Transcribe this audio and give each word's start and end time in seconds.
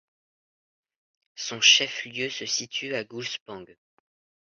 Son 1.35 1.61
chef-lieu 1.61 2.31
se 2.31 2.47
situe 2.47 2.95
à 2.95 3.03
Gullspång. 3.03 3.75